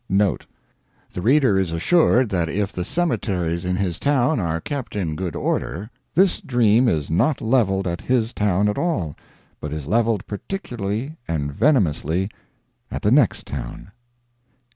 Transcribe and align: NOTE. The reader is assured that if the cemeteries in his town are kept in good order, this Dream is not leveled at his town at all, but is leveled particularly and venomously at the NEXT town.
NOTE. 0.09 0.47
The 1.13 1.21
reader 1.21 1.59
is 1.59 1.71
assured 1.71 2.29
that 2.29 2.49
if 2.49 2.73
the 2.73 2.83
cemeteries 2.83 3.65
in 3.65 3.75
his 3.75 3.99
town 3.99 4.39
are 4.39 4.59
kept 4.59 4.95
in 4.95 5.15
good 5.15 5.35
order, 5.35 5.91
this 6.15 6.41
Dream 6.41 6.87
is 6.87 7.11
not 7.11 7.39
leveled 7.39 7.85
at 7.85 8.01
his 8.01 8.33
town 8.33 8.67
at 8.67 8.79
all, 8.79 9.15
but 9.59 9.71
is 9.71 9.85
leveled 9.85 10.25
particularly 10.25 11.17
and 11.27 11.53
venomously 11.53 12.31
at 12.89 13.03
the 13.03 13.11
NEXT 13.11 13.45
town. 13.45 13.91